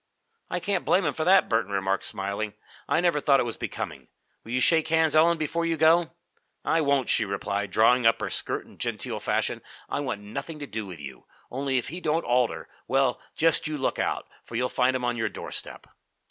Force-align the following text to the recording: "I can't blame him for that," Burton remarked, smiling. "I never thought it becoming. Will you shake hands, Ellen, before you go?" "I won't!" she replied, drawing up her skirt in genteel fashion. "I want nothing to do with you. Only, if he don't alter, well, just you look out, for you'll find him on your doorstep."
"I 0.49 0.59
can't 0.59 0.83
blame 0.83 1.05
him 1.05 1.13
for 1.13 1.25
that," 1.25 1.47
Burton 1.47 1.71
remarked, 1.71 2.05
smiling. 2.05 2.55
"I 2.89 3.01
never 3.01 3.19
thought 3.19 3.39
it 3.39 3.59
becoming. 3.59 4.07
Will 4.43 4.51
you 4.51 4.59
shake 4.59 4.87
hands, 4.87 5.15
Ellen, 5.15 5.37
before 5.37 5.63
you 5.63 5.77
go?" 5.77 6.13
"I 6.65 6.81
won't!" 6.81 7.07
she 7.07 7.23
replied, 7.23 7.69
drawing 7.69 8.07
up 8.07 8.19
her 8.19 8.31
skirt 8.31 8.65
in 8.65 8.79
genteel 8.79 9.19
fashion. 9.19 9.61
"I 9.89 9.99
want 9.99 10.21
nothing 10.21 10.57
to 10.57 10.65
do 10.65 10.87
with 10.87 10.99
you. 10.99 11.27
Only, 11.51 11.77
if 11.77 11.89
he 11.89 12.01
don't 12.01 12.25
alter, 12.25 12.67
well, 12.87 13.21
just 13.35 13.67
you 13.67 13.77
look 13.77 13.99
out, 13.99 14.27
for 14.43 14.55
you'll 14.55 14.69
find 14.69 14.95
him 14.95 15.05
on 15.05 15.17
your 15.17 15.29
doorstep." 15.29 15.85